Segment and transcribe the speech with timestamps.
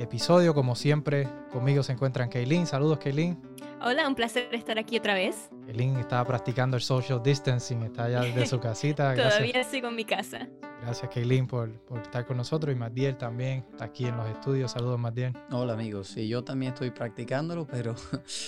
[0.00, 0.54] episodio.
[0.54, 2.66] Como siempre, conmigo se encuentran Kaylin.
[2.66, 3.38] Saludos, Kaylin.
[3.82, 5.50] Hola, un placer estar aquí otra vez.
[5.66, 9.14] Kaylin está practicando el social distancing, está allá desde su casita.
[9.16, 10.48] Todavía sigo en mi casa.
[10.82, 12.74] Gracias, Kaylin, por, por, estar con nosotros.
[12.74, 14.70] Y Matiel también está aquí en los estudios.
[14.70, 15.34] Saludos, Matiel.
[15.50, 16.08] Hola, amigos.
[16.08, 17.94] Sí, yo también estoy practicándolo, pero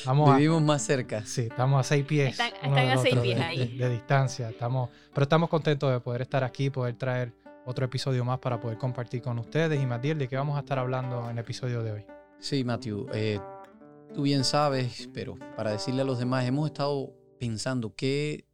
[0.36, 1.24] vivimos más cerca.
[1.26, 2.30] Sí, estamos a seis pies.
[2.30, 3.76] Están, a seis pies ahí.
[3.76, 4.48] De, distancia.
[4.48, 7.32] Estamos, pero estamos contentos de poder estar aquí, poder traer
[7.64, 9.80] otro episodio más para poder compartir con ustedes.
[9.80, 12.06] Y Matiel, ¿de qué vamos a estar hablando en el episodio de hoy?
[12.38, 13.40] Sí, Matthew, eh,
[14.14, 18.46] tú bien sabes, pero para decirle a los demás, hemos estado pensando qué,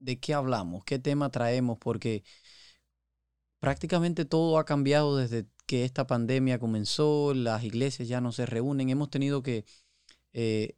[0.00, 2.24] de qué hablamos, qué tema traemos, porque
[3.60, 8.90] prácticamente todo ha cambiado desde que esta pandemia comenzó, las iglesias ya no se reúnen,
[8.90, 9.64] hemos tenido que
[10.32, 10.76] eh,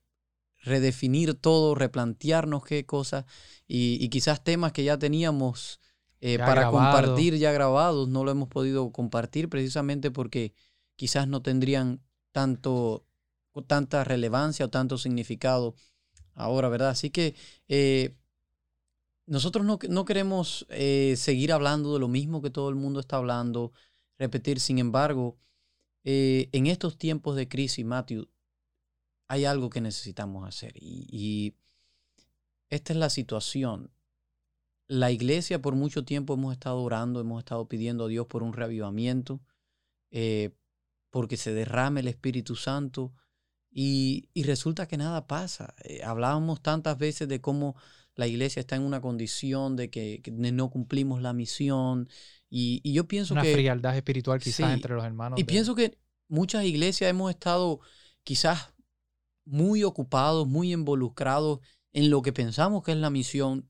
[0.63, 3.25] redefinir todo, replantearnos qué cosas
[3.67, 5.81] y, y, quizás temas que ya teníamos
[6.21, 8.09] eh, para compartir ya grabados.
[8.09, 10.53] No lo hemos podido compartir precisamente porque
[10.97, 12.01] quizás no tendrían
[12.33, 13.05] tanto,
[13.67, 15.75] tanta relevancia o tanto significado
[16.35, 16.91] ahora, ¿verdad?
[16.91, 17.35] Así que
[17.69, 18.17] eh,
[19.27, 23.17] nosotros no, no queremos eh, seguir hablando de lo mismo que todo el mundo está
[23.17, 23.73] hablando,
[24.19, 24.61] repetir.
[24.61, 25.39] Sin embargo,
[26.03, 28.29] en estos tiempos de crisis, Matthew,
[29.29, 31.55] hay algo que necesitamos hacer y
[32.71, 33.91] esta es la situación
[34.91, 38.53] la iglesia por mucho tiempo hemos estado orando, hemos estado pidiendo a Dios por un
[38.53, 39.41] reavivamiento,
[40.11, 40.51] eh,
[41.11, 43.15] porque se derrame el Espíritu Santo
[43.71, 45.75] y, resulta que nada pasa.
[45.85, 47.77] Eh, hablábamos tantas veces de cómo
[48.17, 52.09] la iglesia está en una condición de que, no cumplimos la misión
[52.49, 53.43] y, yo pienso que...
[53.43, 55.39] Una frialdad espiritual quizás entre los hermanos.
[55.39, 57.79] Y pienso que muchas iglesias hemos estado
[58.25, 58.75] quizás
[59.45, 61.61] muy ocupados, muy involucrados
[61.93, 63.70] en lo que pensamos que es la misión,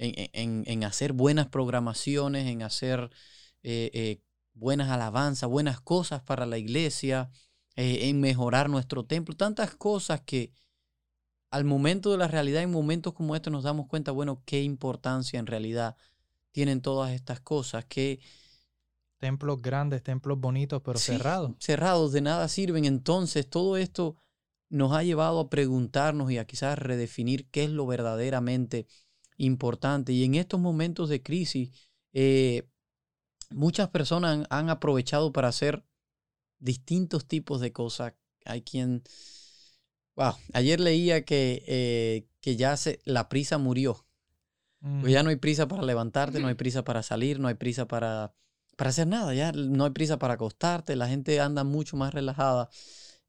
[0.00, 3.10] en, hacer buenas programaciones, en hacer
[3.62, 4.22] eh, eh,
[4.54, 7.30] buenas alabanzas, buenas cosas para la iglesia,
[7.76, 10.52] eh, en mejorar nuestro templo, tantas cosas que
[11.50, 15.38] al momento de la realidad, en momentos como este, nos damos cuenta, bueno, qué importancia
[15.38, 15.96] en realidad
[16.52, 18.20] tienen todas estas cosas, que...
[19.18, 21.52] Templos grandes, templos bonitos, pero cerrados.
[21.58, 22.86] Cerrados, de nada sirven.
[22.86, 24.16] Entonces, todo esto
[24.70, 28.86] nos ha llevado a preguntarnos y a quizás redefinir qué es lo verdaderamente
[29.40, 30.12] importante.
[30.12, 31.70] Y en estos momentos de crisis,
[32.12, 32.68] eh,
[33.50, 35.84] muchas personas han, aprovechado para hacer
[36.58, 38.14] distintos tipos de cosas.
[38.44, 39.02] Hay quien,
[40.14, 44.06] wow, ayer leía que, eh, que ya se, la prisa murió.
[45.02, 47.86] Pues ya no hay prisa para levantarte, no hay prisa para salir, no hay prisa
[47.86, 48.34] para,
[48.76, 52.70] para hacer nada, ya no hay prisa para acostarte, la gente anda mucho más relajada.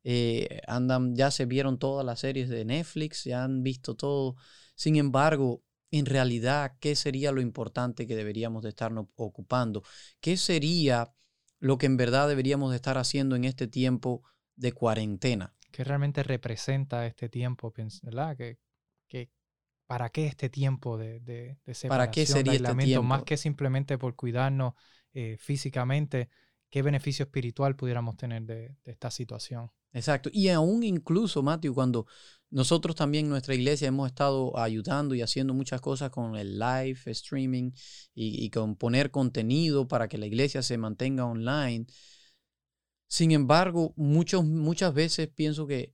[0.03, 4.37] Eh, andan, ya se vieron todas las series de Netflix, ya han visto todo.
[4.75, 9.83] Sin embargo, en realidad qué sería lo importante que deberíamos de estarnos ocupando,
[10.21, 11.13] qué sería
[11.59, 14.23] lo que en verdad deberíamos de estar haciendo en este tiempo
[14.55, 15.53] de cuarentena.
[15.71, 18.35] ¿Qué realmente representa este tiempo, verdad?
[18.35, 18.57] ¿Que,
[19.85, 23.03] para qué este tiempo de, de, separación, ¿Para qué sería este tiempo?
[23.03, 24.73] Más que simplemente por cuidarnos
[25.13, 26.29] eh, físicamente,
[26.71, 29.69] ¿qué beneficio espiritual pudiéramos tener de, esta situación?
[29.93, 30.29] Exacto.
[30.31, 32.07] Y aún incluso, Matthew, cuando
[32.49, 36.99] nosotros también en nuestra iglesia hemos estado ayudando y haciendo muchas cosas con el live
[37.05, 37.71] streaming
[38.15, 41.85] y, con poner contenido para que la iglesia se mantenga online.
[43.07, 45.93] Sin embargo, muchos, muchas veces pienso que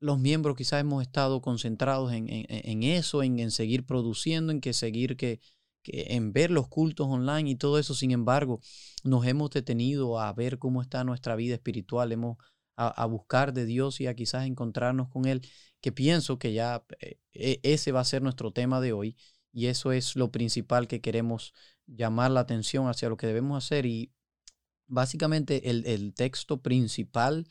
[0.00, 5.40] los miembros quizás hemos estado concentrados en, eso, en, seguir produciendo, en que seguir que,
[5.86, 7.94] en ver los cultos online y todo eso.
[7.94, 8.60] Sin embargo,
[9.04, 12.38] nos hemos detenido a ver cómo está nuestra vida espiritual, hemos
[12.76, 15.42] a, buscar de Dios y a quizás encontrarnos con Él
[15.80, 19.16] que pienso que ya eh, e, ese va a ser nuestro tema de hoy
[19.52, 21.54] y eso es lo principal que queremos
[21.86, 24.12] llamar la atención hacia lo que debemos hacer y
[24.86, 27.48] básicamente el, texto principal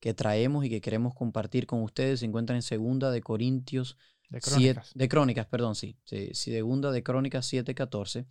[0.00, 3.96] que traemos y que queremos compartir con ustedes se encuentra en segunda de Corintios
[4.34, 8.26] de crónicas, de crónicas perdón, sí, sí, segunda de Crónicas 7:14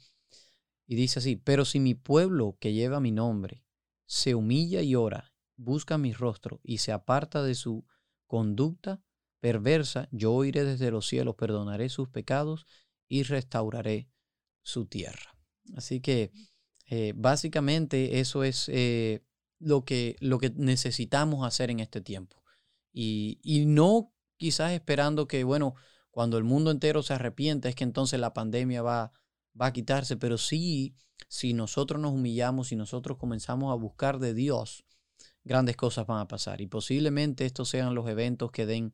[0.85, 3.63] y dice así, pero si mi pueblo que lleva mi nombre
[4.05, 7.85] se humilla y ora, busca mi rostro y se aparta de su
[8.27, 9.01] conducta,
[9.39, 12.65] perversa, yo oiré desde los cielos, perdonaré sus pecados
[13.07, 14.09] y restauraré
[14.61, 15.37] su tierra.
[15.75, 16.31] Así que
[16.87, 19.23] eh, básicamente eso es eh,
[19.59, 22.43] lo que, lo que necesitamos hacer en este tiempo.
[22.91, 25.75] Y, y no quizás esperando que, bueno,
[26.13, 29.11] cuando el mundo entero se arrepienta es que entonces la pandemia va,
[29.59, 30.95] va a quitarse, pero sí,
[31.27, 34.85] si nosotros nos humillamos, si nosotros comenzamos a buscar de Dios,
[35.43, 36.61] grandes cosas van a pasar.
[36.61, 38.93] Y posiblemente estos sean los eventos que den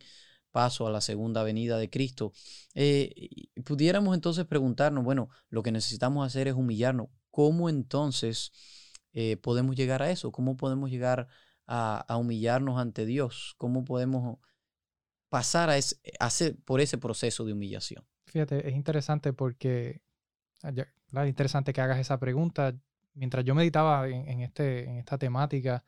[0.52, 2.32] paso a la segunda venida de Cristo.
[2.74, 7.08] Eh, pudiéramos entonces preguntarnos, bueno, lo que necesitamos hacer es humillarnos.
[7.32, 8.54] ¿Cómo entonces
[9.12, 10.32] eh, podemos llegar a eso?
[10.32, 11.28] ¿Cómo podemos llegar
[11.68, 13.56] a, humillarnos ante Dios?
[13.58, 14.40] ¿Cómo podemos
[15.30, 15.96] pasar a ese,
[16.66, 18.06] por ese proceso de humillación?
[18.26, 20.02] Fíjate, es interesante porque,
[20.64, 22.76] ah, es interesante que hagas esa pregunta.
[23.14, 25.84] Mientras yo meditaba en, este, en esta temática,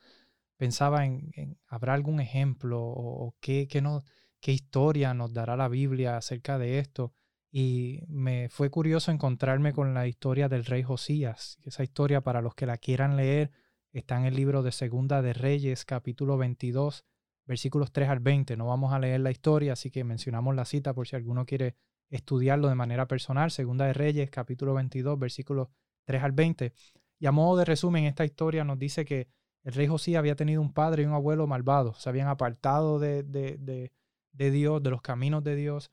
[0.57, 6.79] pensaba en, ¿habrá algún ejemplo o, qué, qué historia nos dará la Biblia acerca de
[6.79, 7.13] esto?
[7.51, 11.57] Y me fue curioso encontrarme con la historia del rey Josías.
[11.63, 13.51] Esa historia, para los que la quieran leer,
[13.91, 17.05] está en el libro de Segunda de Reyes, capítulo 22,
[17.51, 18.55] versículos 3 al 20.
[18.55, 21.75] No vamos a leer la historia, así que mencionamos la cita por si alguno quiere
[22.09, 23.51] estudiarlo de manera personal.
[23.51, 25.67] Segunda de Reyes, capítulo 22, versículos
[26.05, 26.71] 3 al 20.
[27.19, 29.27] Y a modo de resumen, esta historia nos dice que
[29.63, 33.21] el rey Josías había tenido un padre y un abuelo malvados, se habían apartado de,
[33.21, 33.91] de, de,
[34.31, 35.91] de Dios, de los caminos de Dios,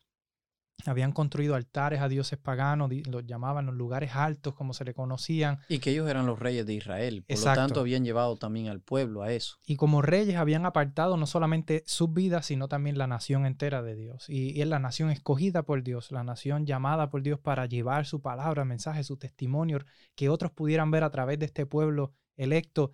[0.87, 5.59] habían construido altares a dioses paganos, los llamaban los lugares altos como se le conocían.
[5.69, 8.81] Y que ellos eran los reyes de Israel, por lo tanto habían llevado también al
[8.81, 9.57] pueblo a eso.
[9.67, 13.97] Y como reyes habían apartado no solamente sus vidas, sino también la nación entera de
[13.97, 14.29] Dios.
[14.29, 18.07] Y, y es la nación escogida por Dios, la nación llamada por Dios para llevar
[18.07, 19.81] su palabra, mensaje, su testimonio,
[20.15, 22.93] que otros pudieran ver a través de este pueblo electo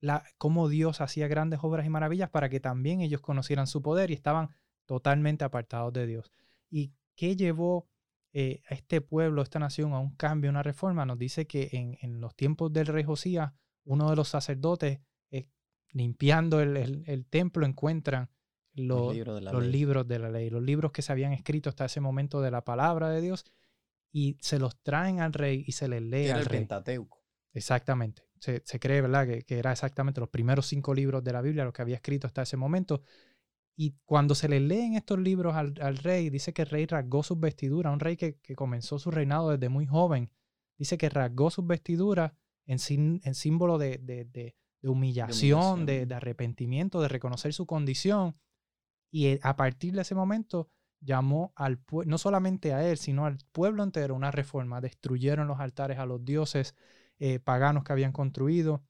[0.00, 4.10] la, cómo Dios hacía grandes obras y maravillas para que también ellos conocieran su poder
[4.10, 4.50] y estaban
[4.84, 6.30] totalmente apartados de Dios.
[6.70, 7.88] ¿Y qué llevó
[8.32, 11.04] eh, a este pueblo, a esta nación, a un cambio, a una reforma?
[11.06, 13.52] Nos dice que en, los tiempos del rey Josías,
[13.84, 15.00] uno de los sacerdotes,
[15.30, 15.48] eh,
[15.90, 18.30] limpiando el, templo, encuentran
[18.74, 19.36] los, libros
[20.08, 23.10] de la ley, los libros que se habían escrito hasta ese momento de la palabra
[23.10, 23.44] de Dios,
[24.10, 26.60] y se los traen al rey y se les lee al el rey.
[26.60, 27.22] Pentateuco.
[27.52, 31.64] Exactamente se, cree, ¿verdad?, que, que, era exactamente los primeros cinco libros de la Biblia,
[31.64, 33.02] los que había escrito hasta ese momento.
[33.76, 37.22] Y cuando se le leen estos libros al, al, rey, dice que el rey rasgó
[37.22, 40.30] sus vestiduras, un rey que, que, comenzó su reinado desde muy joven,
[40.76, 42.32] dice que rasgó sus vestiduras
[42.66, 48.36] en, en símbolo de, de, de, humillación, de, de, arrepentimiento, de reconocer su condición.
[49.10, 50.68] Y eh, a partir de ese momento
[51.00, 54.80] llamó al no solamente a él, sino al pueblo entero una reforma.
[54.80, 56.74] Destruyeron los altares a los dioses,
[57.18, 58.82] eh, paganos que habían construido.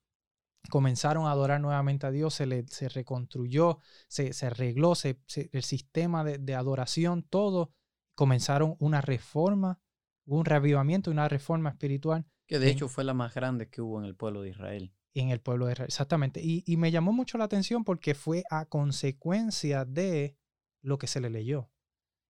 [0.71, 3.79] Comenzaron a adorar nuevamente a Dios, se, le, se reconstruyó,
[4.09, 5.21] se, se arregló se,
[5.53, 7.73] el sistema de, de, adoración, todo.
[8.15, 9.81] Comenzaron una reforma,
[10.25, 12.27] un reavivamiento una reforma espiritual.
[12.47, 14.95] Que de hecho fue la más grande que hubo en el pueblo de Israel.
[15.15, 16.41] En el pueblo de Israel, exactamente.
[16.43, 20.37] Y, y me llamó mucho la atención porque fue a consecuencia de
[20.81, 21.71] lo que se le leyó.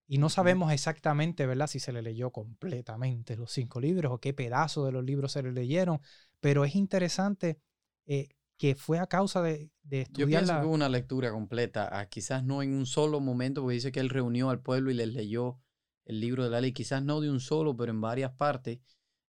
[0.07, 4.33] Y no sabemos exactamente, ¿verdad?, si se le leyó completamente los cinco libros o qué
[4.33, 6.01] pedazo de los libros se le leyeron,
[6.39, 7.59] pero es interesante
[8.05, 10.29] eh, que fue a causa de, de estudiar.
[10.29, 13.75] Yo pienso que hubo una lectura completa, ah, quizás no en un solo momento, porque
[13.75, 15.59] dice que él reunió al pueblo y les leyó
[16.05, 18.79] el libro de la ley, quizás no de un solo, pero en varias partes,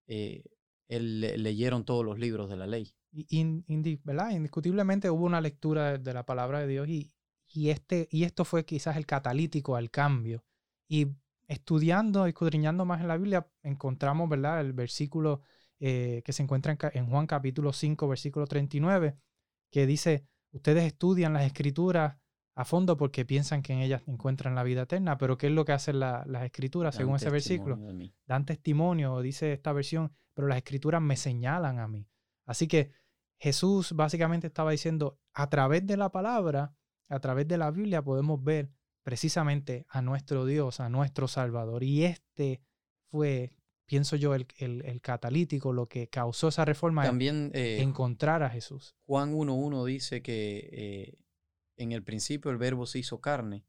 [0.07, 0.43] eh,
[0.87, 2.93] él, leyeron todos los libros de la ley.
[4.03, 4.31] ¿verdad?
[4.31, 7.13] Indiscutiblemente hubo una lectura de, la palabra de Dios y,
[7.47, 10.43] y, este, y esto fue quizás el catalítico al cambio
[10.87, 11.07] y
[11.47, 14.61] estudiando, escudriñando más en la Biblia, encontramos, ¿verdad?
[14.61, 15.41] El versículo
[15.79, 19.17] eh, que se encuentra en, Juan capítulo 5, versículo 39,
[19.71, 22.17] que dice, ustedes estudian las escrituras
[22.55, 25.65] a fondo porque piensan que en ellas encuentran la vida eterna, pero ¿qué es lo
[25.65, 27.77] que hacen las escrituras según ese versículo?
[28.25, 32.07] Dan testimonio, dice esta versión, pero las escrituras me señalan a mí.
[32.45, 32.91] Así que
[33.37, 36.75] Jesús básicamente estaba diciendo, a través de la palabra,
[37.09, 38.71] a través de la Biblia podemos ver
[39.03, 41.83] precisamente a nuestro Dios, a nuestro Salvador.
[41.83, 42.61] Y este
[43.11, 43.53] fue,
[43.85, 47.03] pienso yo, el, el, catalítico, lo que causó esa reforma.
[47.03, 48.95] También eh, encontrar a Jesús.
[49.05, 51.17] Juan 1.1 dice que eh,
[51.77, 53.65] en el principio el verbo se hizo carne.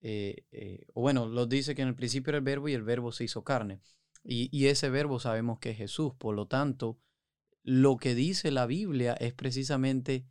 [0.00, 3.12] Eh, o bueno, lo dice que en el principio era el verbo y el verbo
[3.12, 3.80] se hizo carne.
[4.24, 6.12] Y, y ese verbo sabemos que es Jesús.
[6.18, 6.98] Por lo tanto,
[7.62, 10.26] lo que dice la Biblia es precisamente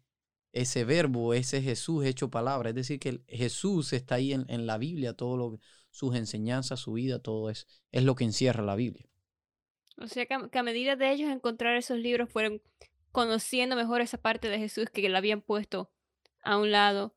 [0.51, 2.69] ese verbo, ese Jesús hecho palabra.
[2.69, 5.59] Es decir, que Jesús está ahí en, la Biblia, todo lo,
[5.91, 9.07] sus enseñanzas, su vida, todo es, es lo que encierra la Biblia.
[9.97, 12.61] O sea, que a, medida de ellos encontrar esos libros, fueron
[13.11, 15.91] conociendo mejor esa parte de Jesús que le habían puesto
[16.43, 17.15] a un lado.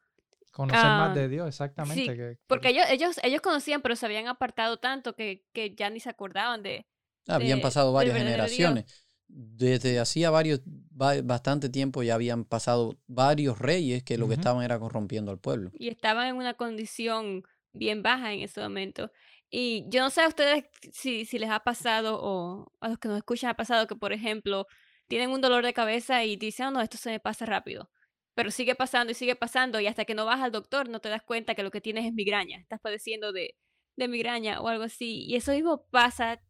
[0.53, 2.39] Conocer más ah, de Dios, exactamente.
[2.47, 6.09] porque ellos, ellos, ellos conocían, pero se habían apartado tanto que, que ya ni se
[6.09, 6.87] acordaban de...
[7.29, 9.07] Habían pasado varias generaciones.
[9.29, 14.81] Desde hacía varios, bastante tiempo ya habían pasado varios reyes que lo que estaban era
[14.81, 15.71] corrompiendo al pueblo.
[15.75, 19.13] Y estaban en una condición bien baja en ese momento.
[19.51, 23.09] Y yo no sé a ustedes si, si les ha pasado o a los que
[23.09, 24.67] nos escuchan ha pasado que, por ejemplo,
[25.09, 27.91] tienen un dolor de cabeza y dicen, oh, no, esto se me pasa rápido.
[28.35, 31.09] Pero sigue pasando y sigue pasando y hasta que no vas al doctor no te
[31.09, 32.59] das cuenta que lo que tienes es migraña.
[32.61, 33.57] Estás padeciendo de,
[33.97, 35.25] de migraña o algo así.
[35.27, 36.41] Y eso mismo pasa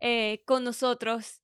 [0.00, 1.42] eh, con nosotros.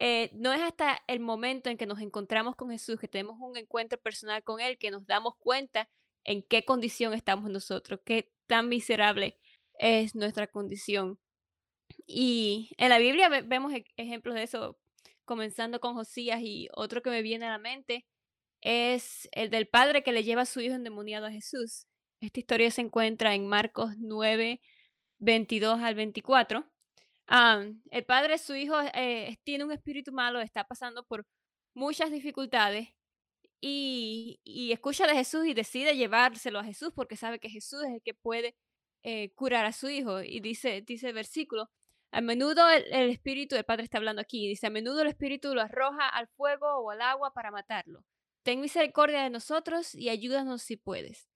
[0.00, 3.56] Eh, no es hasta el momento en que nos encontramos con Jesús, que tenemos un
[3.56, 5.88] encuentro personal con Él, que nos damos cuenta
[6.24, 9.38] en qué condición estamos nosotros, qué tan miserable
[9.78, 11.18] es nuestra condición.
[12.06, 14.78] Y en la Biblia vemos ejemplos de eso,
[15.24, 18.06] comenzando con Josías y otro que me viene a la mente
[18.60, 21.86] es el del padre que le lleva a su hijo endemoniado a Jesús.
[22.20, 24.60] Esta historia se encuentra en Marcos 9,
[25.18, 26.64] 22 al 24.
[27.90, 31.26] el padre, su hijo, eh, tiene un espíritu malo, está pasando por
[31.74, 32.88] muchas dificultades
[33.60, 34.40] y,
[34.72, 38.14] escucha de Jesús y decide llevárselo a Jesús porque sabe que Jesús es el que
[38.14, 38.56] puede
[39.08, 40.20] eh, curar a su hijo.
[40.20, 41.70] Y dice, dice el versículo,
[42.10, 45.54] a menudo el, el, espíritu, el padre está hablando aquí, dice, a menudo el espíritu
[45.54, 48.04] lo arroja al fuego o al agua para matarlo.
[48.42, 51.28] Ten misericordia de nosotros y ayúdanos si puedes.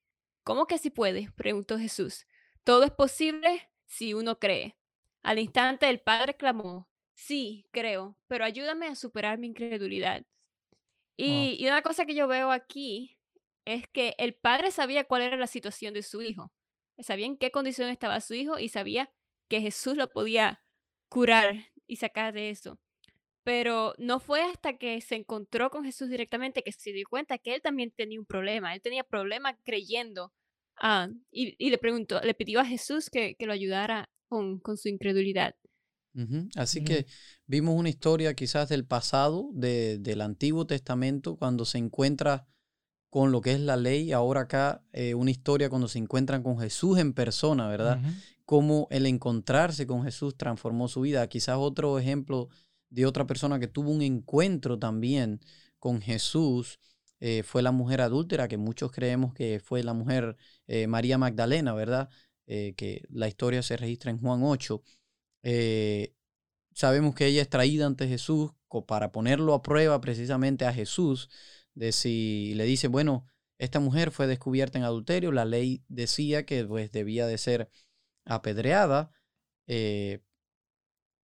[0.43, 1.33] ¿Cómo que si puedes?
[1.33, 2.27] preguntó Jesús.
[2.65, 4.77] Todo es posible si uno cree.
[5.23, 10.25] Al instante el padre clamó, sí, creo, pero ayúdame a superar mi incredulidad.
[11.17, 13.17] Y, una cosa que yo veo aquí
[13.65, 16.51] es que el padre sabía cuál era la situación de su hijo.
[17.03, 19.11] Sabía en qué condición estaba su hijo y sabía
[19.49, 20.63] que Jesús lo podía
[21.09, 22.79] curar y sacar de eso.
[23.43, 27.55] Pero no fue hasta que se encontró con Jesús directamente que se dio cuenta que
[27.55, 28.75] él también tenía un problema.
[28.75, 30.33] Él tenía problema creyendo.
[30.77, 35.55] Ah, y, le preguntó, le pidió a Jesús que, lo ayudara con, con su incredulidad.
[36.57, 37.07] Así que
[37.47, 42.47] vimos una historia quizás del pasado, del Antiguo Testamento, cuando se encuentra
[43.11, 44.13] con lo que es la ley.
[44.13, 48.01] Ahora acá eh, una historia cuando se encuentran con Jesús en persona, ¿verdad?
[48.47, 51.27] Cómo el encontrarse con Jesús transformó su vida.
[51.29, 52.49] Quizás otro ejemplo
[52.89, 55.41] de otra persona que tuvo un encuentro también
[55.79, 56.81] con Jesús
[57.21, 60.37] eh, fue la mujer adúltera, que muchos creemos que fue la mujer
[60.67, 62.09] eh, María Magdalena, ¿verdad?
[62.47, 64.83] que la historia se registra en Juan 8.
[65.43, 66.15] Eh,
[66.75, 68.51] sabemos que ella es traída ante Jesús
[68.87, 71.29] para ponerlo a prueba precisamente a Jesús,
[71.75, 73.27] de si le dice, bueno,
[73.59, 77.71] esta mujer fue descubierta en adulterio, la ley decía que pues debía de ser
[78.25, 79.13] apedreada,
[79.67, 80.21] eh,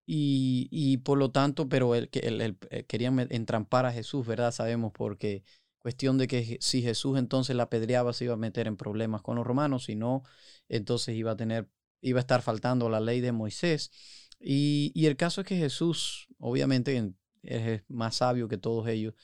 [0.09, 4.53] y, por lo tanto, pero él, él, eh, querían entrampar a Jesús, ¿verdad?
[4.53, 5.43] Sabemos porque
[5.79, 9.37] cuestión de que si Jesús entonces la apedreaba se iba a meter en problemas con
[9.37, 10.23] los romanos, si no,
[10.69, 11.69] entonces iba a tener
[12.01, 13.91] iba a estar faltando la ley de Moisés.
[14.39, 19.15] Y, el caso es que Jesús, obviamente, es más sabio que todos ellos,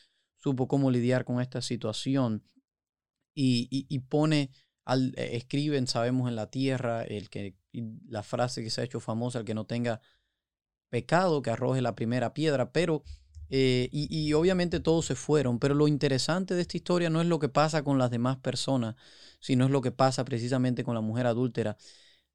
[0.43, 2.43] supo cómo lidiar con esta situación
[3.35, 4.51] y, pone,
[4.85, 7.57] al, e, escriben, sabemos, en la tierra, el que,
[8.09, 10.01] la frase que se ha hecho famosa, el que no tenga
[10.91, 13.05] pecado, que arroje la primera piedra, pero,
[13.49, 17.29] eh, y, y, obviamente todos se fueron, pero lo interesante de esta historia no es
[17.29, 18.97] lo que pasa con las demás personas,
[19.41, 21.77] sino es lo que pasa precisamente con la mujer adúltera.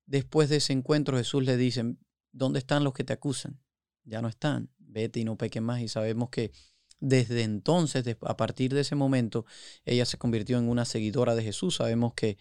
[0.05, 1.95] Después de ese encuentro Jesús le dice,
[2.31, 3.59] ¿dónde están los que te acusan?
[4.05, 5.81] Ya no están, vete y no peques más.
[5.81, 6.51] Y sabemos que
[6.99, 9.45] desde entonces, a partir de ese momento,
[9.85, 11.75] ella se convirtió en una seguidora de Jesús.
[11.75, 12.37] Sabemos que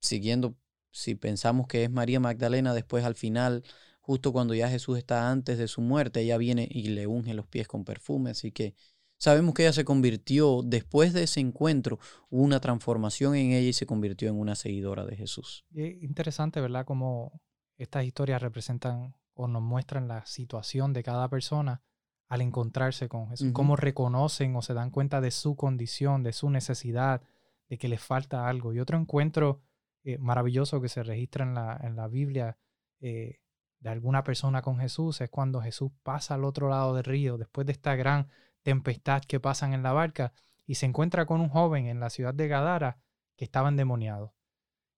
[0.00, 0.56] siguiendo,
[0.90, 3.64] si pensamos que es María Magdalena, después al final,
[4.00, 7.46] justo cuando ya Jesús está antes de su muerte, ella viene y le unge los
[7.46, 8.30] pies con perfume.
[8.30, 8.74] Así que
[9.20, 11.98] Sabemos que ella se convirtió, después de ese encuentro,
[12.30, 15.64] una transformación en ella y se convirtió en una seguidora de Jesús.
[15.74, 16.86] Es interesante, ¿verdad?
[16.86, 17.42] Cómo
[17.78, 21.82] estas historias representan o nos muestran la situación de cada persona
[22.28, 26.50] al encontrarse con Jesús, cómo reconocen o se dan cuenta de su condición, de su
[26.50, 27.22] necesidad,
[27.68, 28.72] de que les falta algo.
[28.72, 29.60] Y otro encuentro
[30.04, 32.58] eh, maravilloso que se registra en la, en la Biblia
[33.00, 33.40] eh,
[33.80, 37.66] de alguna persona con Jesús es cuando Jesús pasa al otro lado del río, después
[37.66, 38.28] de esta gran
[38.62, 40.32] tempestad que pasan en la barca
[40.66, 42.98] y se encuentra con un joven en la ciudad de Gadara
[43.36, 44.34] que estaba endemoniado.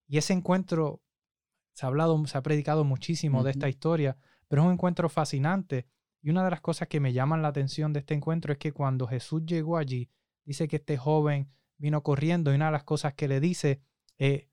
[0.09, 1.03] Y ese encuentro,
[1.73, 4.17] se ha hablado, se ha predicado muchísimo de esta historia,
[4.49, 5.87] pero es un encuentro fascinante.
[6.23, 8.73] Y una de las cosas que me llaman la atención de este encuentro es que
[8.73, 10.11] cuando Jesús llegó allí,
[10.45, 13.81] dice que este joven vino corriendo y una de las cosas que le dice
[14.19, 14.49] eh,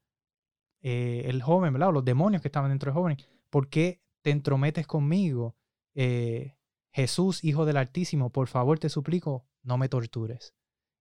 [0.81, 1.75] eh, el joven.
[1.81, 3.17] O los demonios que estaban dentro del joven,
[3.49, 5.55] ¿por qué te entrometes conmigo?
[5.93, 6.55] Eh,
[6.91, 10.55] Jesús, Hijo del Altísimo, por favor te suplico, no me tortures.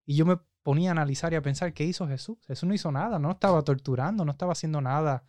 [0.04, 2.38] Y yo me ponía a analizar y a pensar, ¿qué hizo Jesús?
[2.46, 5.24] Jesús no hizo nada, no estaba torturando, no estaba haciendo nada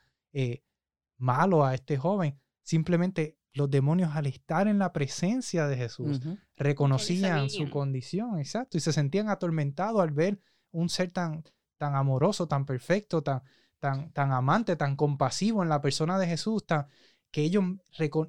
[1.18, 2.40] malo a este joven.
[2.62, 6.22] Simplemente los demonios al estar en la presencia de Jesús
[6.56, 10.40] reconocían su condición, exacto, y se sentían atormentados al ver
[10.72, 11.44] un ser tan,
[11.78, 13.42] tan amoroso, tan perfecto, tan,
[13.80, 16.88] tan, tan amante, tan compasivo en la persona de Jesús, tan,
[17.32, 17.64] que ellos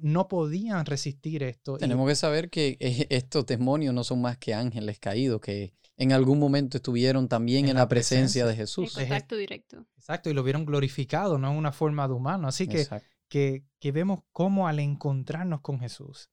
[0.01, 1.77] no podían resistir esto.
[1.77, 2.77] Tenemos que saber que
[3.09, 7.75] estos demonios no son más que ángeles caídos, que en algún momento estuvieron también en,
[7.75, 8.97] la, presencia, de Jesús.
[8.97, 9.85] En contacto directo.
[9.97, 12.47] Exacto, y lo vieron glorificado, no en una forma de humano.
[12.47, 12.87] Así que,
[13.29, 16.29] que, que, vemos cómo al encontrarnos con Jesús,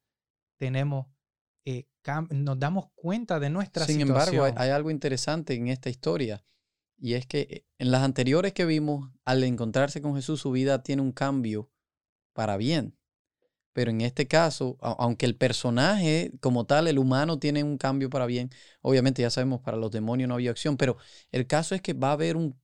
[0.56, 1.06] tenemos,
[1.64, 1.86] eh,
[2.30, 4.24] nos damos cuenta de nuestra Sin situación.
[4.24, 6.44] Sin embargo, hay, algo interesante en esta historia,
[6.98, 10.82] y es que eh, en las anteriores que vimos, al encontrarse con Jesús, su vida
[10.82, 11.70] tiene un cambio
[12.32, 12.96] para bien.
[13.74, 18.24] Pero en este caso, aunque el personaje como tal, el humano, tiene un cambio para
[18.24, 18.50] bien,
[18.80, 20.96] obviamente ya sabemos, para los demonios no había acción, pero
[21.30, 22.58] el caso es que va a haber un,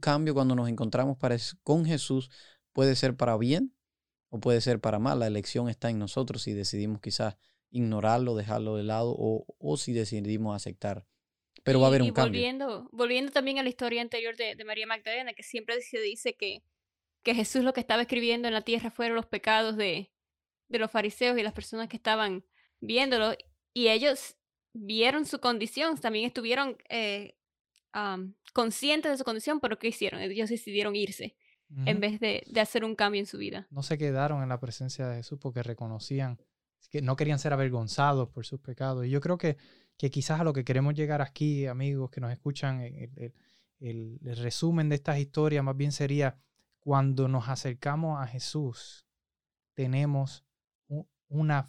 [0.00, 1.16] cambio cuando nos encontramos
[1.62, 2.30] con Jesús,
[2.74, 3.77] puede ser para bien
[4.30, 5.18] o puede ser para mal.
[5.20, 7.36] La elección está en nosotros si decidimos quizás
[7.70, 11.06] ignorarlo, dejarlo de lado o, si decidimos aceptar.
[11.64, 12.40] Pero va a haber un cambio.
[12.40, 16.34] Volviendo, volviendo también a la historia anterior de, de María Magdalena, que siempre se dice
[16.34, 16.62] que,
[17.22, 20.10] que Jesús lo que estaba escribiendo en la tierra fueron los pecados de,
[20.68, 22.44] de los fariseos y las personas que estaban
[22.80, 23.34] viéndolo,
[23.74, 24.36] y ellos
[24.72, 27.36] vieron su condición, también estuvieron eh,
[28.52, 30.20] conscientes de su condición, pero ¿qué hicieron?
[30.20, 31.36] Ellos decidieron irse
[31.84, 33.66] en vez de, de, hacer un cambio en su vida.
[33.70, 36.38] No se quedaron en la presencia de Jesús porque reconocían
[36.90, 39.04] que no querían ser avergonzados por sus pecados.
[39.04, 39.56] Y yo creo que,
[39.96, 43.34] que quizás a lo que queremos llegar aquí, amigos que nos escuchan, el,
[43.80, 46.38] el, el resumen de estas historias más bien sería
[46.80, 49.06] cuando nos acercamos a Jesús,
[49.74, 50.44] tenemos
[51.28, 51.68] una,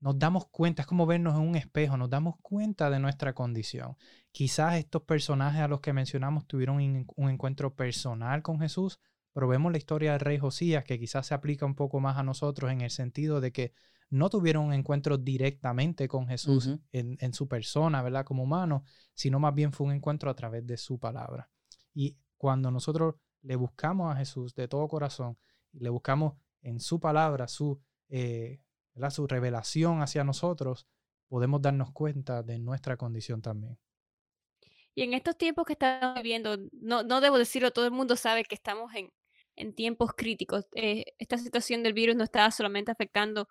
[0.00, 3.96] nos damos cuenta, es como vernos en un espejo, nos damos cuenta de nuestra condición.
[4.32, 6.76] Quizás estos personajes a los que mencionamos tuvieron
[7.16, 8.98] un encuentro personal con Jesús,
[9.36, 12.22] pero vemos la historia del rey Josías que quizás se aplica un poco más a
[12.22, 13.74] nosotros en el sentido de que
[14.08, 18.24] no tuvieron un encuentro directamente con Jesús en, en, su persona, ¿verdad?
[18.24, 21.50] Como humano, sino más bien fue un encuentro a través de su palabra.
[21.92, 25.36] Y cuando nosotros le buscamos a Jesús de todo corazón,
[25.72, 28.62] le buscamos en su palabra, su eh,
[29.10, 30.88] su revelación hacia nosotros,
[31.28, 33.78] podemos darnos cuenta de nuestra condición también.
[34.94, 38.42] Y en estos tiempos que estamos viviendo, no, no debo decirlo, todo el mundo sabe
[38.42, 39.12] que estamos en,
[39.56, 40.66] en tiempos críticos.
[40.74, 43.48] Eh, esta situación del virus no está solamente afectando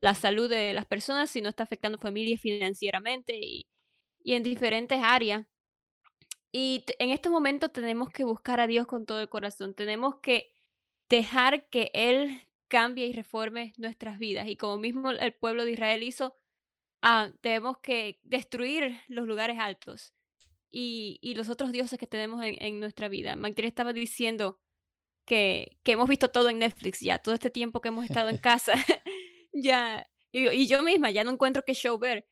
[0.00, 3.66] la salud de las personas, sino está afectando familias financieramente y,
[4.22, 5.46] y en diferentes áreas.
[6.52, 9.74] Y en estos momentos tenemos que buscar a Dios con todo el corazón.
[9.74, 10.52] Tenemos que
[11.08, 14.48] dejar que Él cambie y reforme nuestras vidas.
[14.48, 16.36] Y como mismo el pueblo de Israel hizo,
[17.02, 20.14] ah, tenemos que destruir los lugares altos
[20.70, 23.36] y, y los otros dioses que tenemos en, en nuestra vida.
[23.36, 24.58] Magdalena estaba diciendo
[25.26, 28.38] que, que, hemos visto todo en Netflix ya, todo este tiempo que hemos estado en
[28.38, 28.74] casa,
[29.52, 32.26] ya, y, y, yo misma ya no encuentro qué show ver.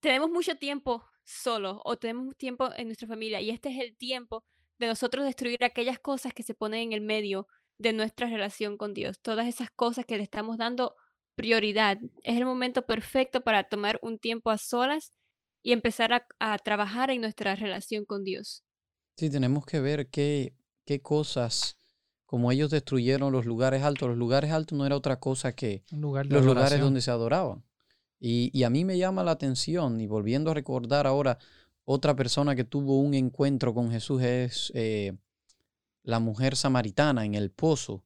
[0.00, 4.44] Tenemos mucho tiempo solos o tenemos tiempo en nuestra familia y este es el tiempo
[4.78, 7.46] de nosotros destruir aquellas cosas que se ponen en el medio
[7.78, 9.20] de nuestra relación con Dios.
[9.20, 10.96] Todas esas cosas que le estamos dando
[11.34, 11.98] prioridad.
[12.22, 15.12] Es el momento perfecto para tomar un tiempo a solas
[15.62, 18.64] y empezar a, trabajar en nuestra relación con Dios.
[19.16, 21.76] Sí, tenemos que ver qué, qué cosas,
[22.32, 26.46] como ellos destruyeron los lugares altos, los lugares altos no era otra cosa que los
[26.46, 27.62] lugares donde se adoraban.
[28.18, 31.36] Y, y, a mí me llama la atención, y volviendo a recordar ahora,
[31.84, 35.12] otra persona que tuvo un encuentro con Jesús es eh,
[36.04, 38.02] la mujer samaritana en el pozo,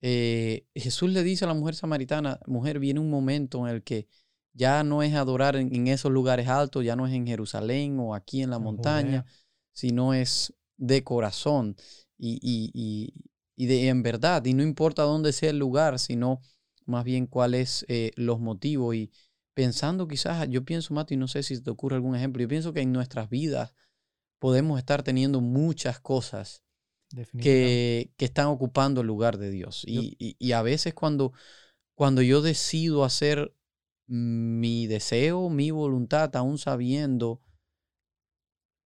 [0.00, 4.08] eh, Jesús le dice a la mujer samaritana, mujer, viene un momento en el que
[4.54, 8.40] ya no es adorar en, esos lugares altos, ya no es en Jerusalén o aquí
[8.40, 9.26] en la montaña,
[9.72, 11.76] sino es de corazón
[12.16, 13.12] y, y, y,
[13.66, 14.44] de en verdad.
[14.44, 16.40] Y no importa dónde sea el lugar, sino
[16.86, 18.94] más bien cuáles eh, los motivos.
[18.94, 19.10] Y
[19.54, 22.80] pensando quizás, yo pienso, Mati, no sé si te ocurre algún ejemplo, yo pienso que
[22.80, 23.74] en nuestras vidas
[24.38, 26.64] podemos estar teniendo muchas cosas
[27.40, 29.84] que, que, están ocupando el lugar de Dios.
[29.86, 31.32] Y, y, a veces cuando,
[31.94, 33.54] cuando yo decido hacer
[34.06, 37.40] mi deseo, mi voluntad, aún sabiendo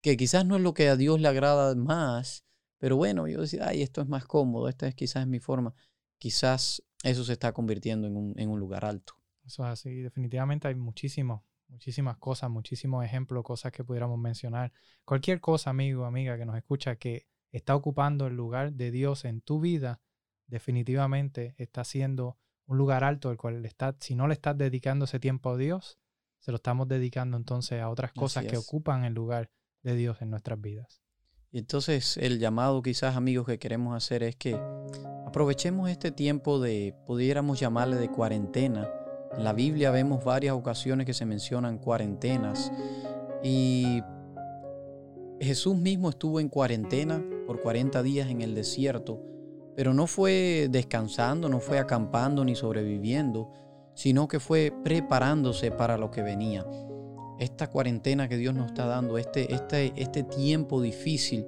[0.03, 2.45] que quizás no es lo que a Dios le agrada más,
[2.85, 5.73] pero bueno, yo decía, ay, esto es más cómodo, esta es quizás mi forma,
[6.19, 9.15] quizás eso se está convirtiendo en un, en un lugar alto.
[9.43, 14.71] Eso es así, definitivamente hay muchísimos, muchísimas cosas, muchísimos ejemplos, cosas que pudiéramos mencionar.
[15.07, 19.41] Cualquier cosa, amigo, amiga, que nos escucha, que está ocupando el lugar de Dios en
[19.41, 20.03] tu vida,
[20.47, 25.21] definitivamente está siendo un lugar alto, el cual está, si no le estás dedicando ese
[25.21, 25.99] tiempo a Dios,
[26.39, 29.51] se lo estamos dedicando entonces a otras cosas que ocupan el lugar
[29.83, 31.04] de Dios en nuestras vidas.
[31.55, 34.59] Entonces el llamado quizás amigos que queremos hacer es que
[35.25, 38.91] aprovechemos este tiempo de, pudiéramos llamarle de cuarentena,
[39.37, 42.73] En la Biblia vemos varias ocasiones que se mencionan cuarentenas
[43.45, 44.03] y
[45.41, 49.23] Jesús mismo estuvo en cuarentena por 40 días en el desierto,
[49.77, 53.51] pero no fue descansando, no fue acampando ni sobreviviendo,
[53.95, 56.67] sino que fue preparándose para lo que venía.
[57.39, 61.47] Esta cuarentena que Dios nos está dando, este, este, este tiempo difícil,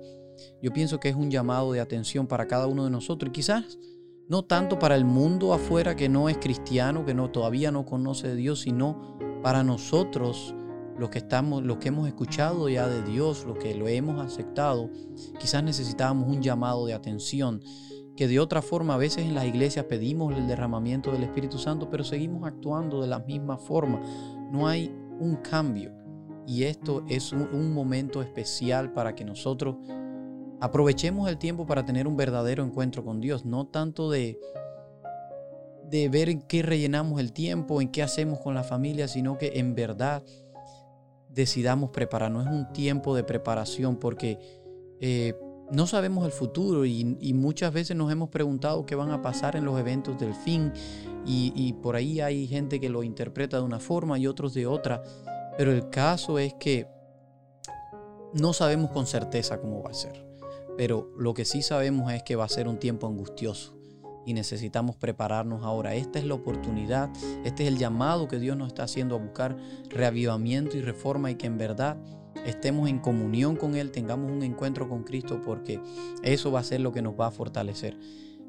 [0.62, 3.78] yo pienso que es un llamado de atención para cada uno de nosotros y quizás
[4.28, 8.28] no tanto para el mundo afuera que no es cristiano, que no, todavía no conoce
[8.28, 10.54] de Dios, sino para nosotros
[10.98, 14.90] los que estamos, los que hemos escuchado ya de Dios, los que lo hemos aceptado,
[15.38, 17.62] quizás necesitábamos un llamado de atención
[18.16, 21.90] que de otra forma a veces en las iglesias pedimos el derramamiento del Espíritu Santo,
[21.90, 24.00] pero seguimos actuando de la misma forma.
[24.50, 25.92] No hay un cambio.
[26.46, 29.76] Y esto es un, momento especial para que nosotros
[30.60, 34.38] aprovechemos el tiempo para tener un verdadero encuentro con Dios, no tanto de,
[35.90, 39.52] de ver en qué rellenamos el tiempo, en qué hacemos con la familia, sino que
[39.56, 40.22] en verdad
[41.28, 42.46] decidamos prepararnos.
[42.46, 44.38] Es un tiempo de preparación porque
[45.00, 45.34] eh,
[45.70, 49.64] no sabemos el futuro y, muchas veces nos hemos preguntado qué van a pasar en
[49.64, 50.72] los eventos del fin
[51.24, 55.02] y, por ahí hay gente que lo interpreta de una forma y otros de otra,
[55.58, 56.88] pero el caso es que
[58.32, 60.26] no sabemos con certeza cómo va a ser,
[60.76, 63.76] pero lo que sí sabemos es que va a ser un tiempo angustioso
[64.26, 65.94] y necesitamos prepararnos ahora.
[65.94, 67.10] Esta es la oportunidad,
[67.44, 69.56] este es el llamado que Dios nos está haciendo a buscar
[69.88, 71.96] reavivamiento y reforma y que en verdad
[72.44, 75.80] estemos en comunión con Él, tengamos un encuentro con Cristo, porque
[76.22, 77.98] eso va a ser lo que nos va a fortalecer.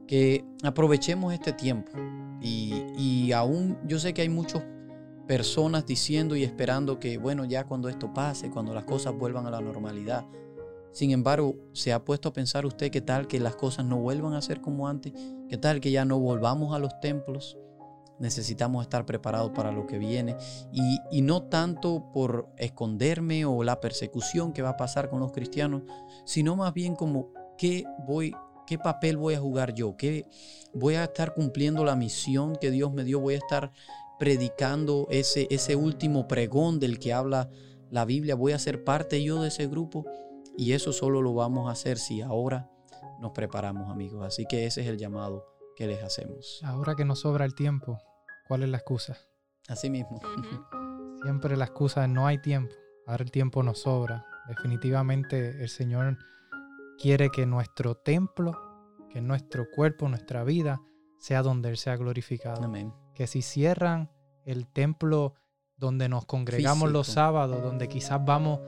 [0.08, 1.92] Que aprovechemos este tiempo
[2.42, 4.64] y, aún yo sé que hay muchas
[5.28, 9.52] personas diciendo y esperando que, bueno, ya cuando esto pase, cuando las cosas vuelvan a
[9.52, 10.26] la normalidad.
[10.94, 14.34] Sin embargo, ¿se ha puesto a pensar usted qué tal que las cosas no vuelvan
[14.34, 15.14] a ser como antes?
[15.50, 17.58] ¿Qué tal que ya no volvamos a los templos?
[18.20, 20.36] Necesitamos estar preparados para lo que viene
[20.72, 25.84] y, no tanto por esconderme o la persecución que va a pasar con los cristianos,
[26.26, 30.26] sino más bien como qué voy qué papel voy a jugar yo, qué
[30.74, 33.72] voy a estar cumpliendo la misión que Dios me dio, voy a estar
[34.20, 37.50] predicando ese ese último pregón del que habla
[37.90, 40.06] la Biblia, voy a ser parte yo de ese grupo
[40.58, 42.70] y eso solo lo vamos a hacer si ahora
[43.20, 44.26] nos preparamos, amigos.
[44.26, 46.60] Así que ese es el llamado que les hacemos.
[46.64, 48.00] Ahora que nos sobra el tiempo,
[48.48, 49.18] ¿cuál es la excusa?
[49.68, 50.20] Así mismo.
[51.24, 52.74] Siempre la excusa es no hay tiempo.
[53.06, 54.26] Ahora el tiempo nos sobra.
[54.48, 56.18] Definitivamente el Señor
[57.00, 58.54] quiere que nuestro templo,
[59.10, 60.82] que nuestro cuerpo, nuestra vida,
[61.20, 62.64] sea donde Él sea glorificado.
[62.64, 62.94] Amén.
[63.14, 64.12] Que si cierran
[64.46, 65.34] el templo
[65.76, 68.60] donde nos congregamos los sábados, donde quizás vamos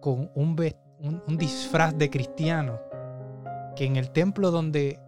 [0.00, 0.56] con un,
[1.00, 2.78] un disfraz de cristiano,
[3.74, 5.00] que en el templo donde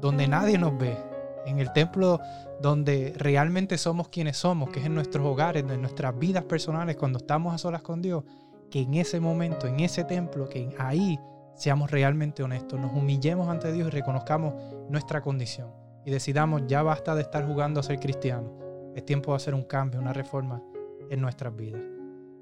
[0.00, 0.96] donde nadie nos ve,
[1.46, 2.20] en el templo
[2.60, 7.18] donde realmente somos quienes somos, que es en nuestros hogares, en nuestras vidas personales, cuando
[7.18, 8.24] estamos a solas con Dios,
[8.70, 11.18] que en ese momento, en ese templo, que ahí
[11.54, 14.54] seamos realmente honestos, nos humillemos ante Dios y reconozcamos
[14.88, 15.70] nuestra condición
[16.04, 18.52] y decidamos ya basta de estar jugando a ser cristiano,
[18.94, 20.62] es tiempo de hacer un cambio, una reforma
[21.10, 21.82] en nuestras vidas.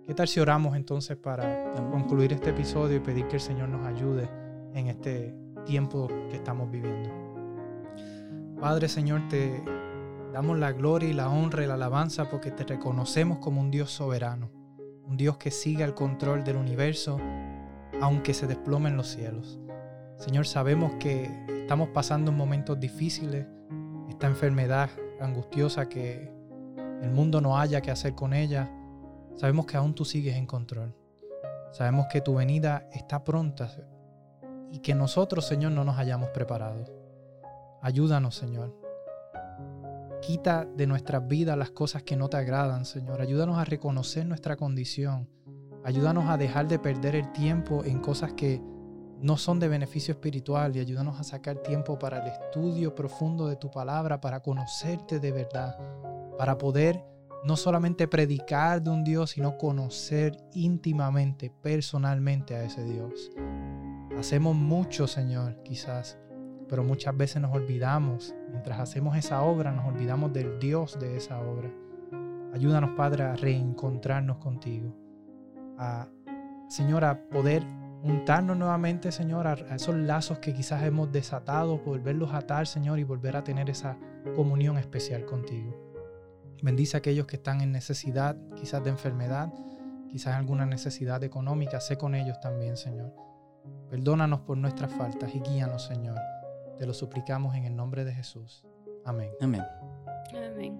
[0.06, 3.87] ¿Qué tal si oramos entonces para concluir este episodio y pedir que el Señor nos
[3.87, 4.28] ayude
[4.72, 5.34] en este
[5.66, 7.27] tiempo que estamos viviendo?
[8.61, 9.62] Padre Señor, te
[10.33, 13.92] damos la gloria y la honra y la alabanza porque te reconocemos como un Dios
[13.92, 14.51] soberano,
[15.05, 17.21] un Dios que sigue al control del universo
[18.01, 19.61] aunque se desplomen los cielos.
[20.16, 23.47] Señor, sabemos que estamos pasando momentos difíciles,
[24.09, 24.90] esta enfermedad
[25.21, 26.33] angustiosa que
[27.01, 28.68] el mundo no haya que hacer con ella.
[29.37, 30.97] Sabemos que aún tú sigues en control.
[31.71, 33.71] Sabemos que tu venida está pronta
[34.73, 36.97] y que nosotros, Señor, no nos hayamos preparado.
[37.82, 38.74] Ayúdanos, Señor.
[40.20, 43.20] Quita de nuestras vidas las cosas que no te agradan, Señor.
[43.20, 45.28] Ayúdanos a reconocer nuestra condición.
[45.84, 48.60] Ayúdanos a dejar de perder el tiempo en cosas que
[49.20, 53.56] no son de beneficio espiritual y ayúdanos a sacar tiempo para el estudio profundo de
[53.56, 55.76] tu palabra, para conocerte de verdad,
[56.36, 57.04] para poder
[57.44, 63.30] no solamente predicar de un Dios, sino conocer íntimamente, personalmente a ese Dios.
[64.18, 66.18] Hacemos mucho, Señor, quizás,
[66.68, 71.40] pero muchas veces nos olvidamos, mientras hacemos esa obra, nos olvidamos del Dios de esa
[71.40, 71.70] obra.
[72.52, 74.94] Ayúdanos, Padre, a reencontrarnos contigo,
[75.78, 76.09] a,
[76.68, 77.62] Señor, a poder
[78.02, 83.04] untarnos nuevamente, Señor, a, esos lazos que quizás hemos desatado, volverlos a atar, Señor, y
[83.04, 83.96] volver a tener esa
[84.37, 85.76] comunión especial contigo.
[86.62, 89.52] Bendice a aquellos que están en necesidad, quizás de enfermedad,
[90.11, 93.14] quizás alguna necesidad económica, sé con ellos también, Señor.
[93.90, 96.18] Perdónanos por nuestras faltas y guíanos, Señor
[96.78, 98.64] te lo suplicamos en el nombre de Jesús.
[99.04, 99.30] Amén.
[99.40, 99.62] Amén.
[100.32, 100.78] Amén.